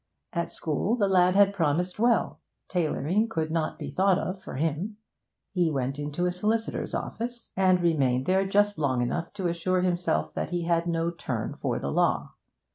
At 0.33 0.51
school 0.51 0.95
the 0.95 1.07
lad 1.07 1.35
had 1.35 1.53
promised 1.53 1.99
well; 1.99 2.39
tailoring 2.67 3.29
could 3.29 3.51
not 3.51 3.77
be 3.77 3.91
thought 3.91 4.17
of 4.17 4.41
for 4.41 4.55
him; 4.55 4.97
he 5.51 5.69
went 5.69 5.99
into 5.99 6.25
a 6.25 6.31
solicitor's 6.31 6.95
office, 6.95 7.53
and 7.55 7.79
remained 7.79 8.25
there 8.25 8.47
just 8.47 8.79
long 8.79 9.03
enough 9.03 9.31
to 9.33 9.47
assure 9.47 9.81
himself 9.81 10.33
that 10.33 10.49
he 10.49 10.63
had 10.63 10.87
no 10.87 11.11
turn 11.11 11.53
for 11.55 11.77
the 11.77 11.91
law. 11.91 12.33